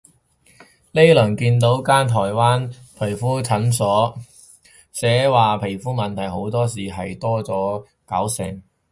[0.93, 4.17] 呢輪見到間台灣皮膚科診所，
[4.91, 8.63] 寫話皮膚問題好多時係做多咗搞成